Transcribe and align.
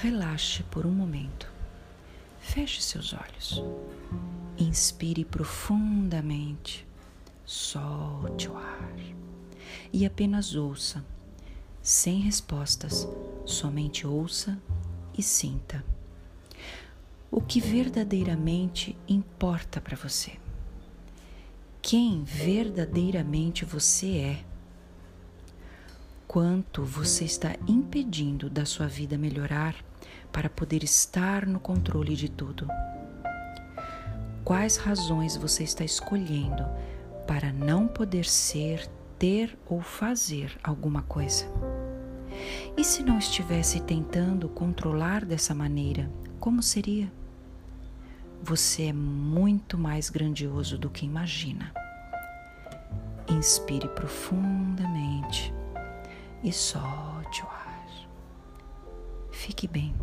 relaxe 0.00 0.62
por 0.64 0.86
um 0.86 0.90
momento. 0.90 1.46
Feche 2.40 2.80
seus 2.80 3.12
olhos. 3.12 3.62
Inspire 4.56 5.26
profundamente. 5.26 6.86
Solte 7.44 8.48
o 8.48 8.56
ar. 8.56 8.94
E 9.92 10.06
apenas 10.06 10.54
ouça, 10.54 11.04
sem 11.82 12.20
respostas, 12.20 13.06
somente 13.44 14.06
ouça 14.06 14.58
e 15.16 15.22
sinta. 15.22 15.84
O 17.30 17.42
que 17.42 17.60
verdadeiramente 17.60 18.96
importa 19.06 19.82
para 19.82 19.96
você? 19.96 20.38
Quem 21.82 22.24
verdadeiramente 22.24 23.66
você 23.66 24.16
é? 24.16 24.44
Quanto 26.26 26.84
você 26.84 27.24
está 27.24 27.54
impedindo 27.68 28.48
da 28.48 28.64
sua 28.64 28.86
vida 28.86 29.18
melhorar 29.18 29.89
para 30.32 30.48
poder 30.48 30.82
estar 30.82 31.46
no 31.46 31.60
controle 31.60 32.14
de 32.14 32.28
tudo? 32.28 32.68
Quais 34.44 34.76
razões 34.76 35.36
você 35.36 35.62
está 35.62 35.84
escolhendo 35.84 36.66
para 37.26 37.52
não 37.52 37.86
poder 37.86 38.24
ser, 38.24 38.86
ter 39.18 39.56
ou 39.66 39.80
fazer 39.80 40.58
alguma 40.62 41.02
coisa? 41.02 41.46
E 42.76 42.82
se 42.82 43.02
não 43.02 43.18
estivesse 43.18 43.80
tentando 43.80 44.48
controlar 44.48 45.24
dessa 45.24 45.54
maneira, 45.54 46.10
como 46.38 46.62
seria? 46.62 47.12
Você 48.42 48.84
é 48.84 48.92
muito 48.92 49.76
mais 49.76 50.08
grandioso 50.08 50.78
do 50.78 50.88
que 50.88 51.04
imagina. 51.04 51.72
Inspire 53.28 53.88
profundamente 53.88 55.52
e 56.42 56.50
solte 56.52 57.42
o 57.42 57.46
ar. 57.46 57.60
Fique 59.30 59.68
bem. 59.68 59.94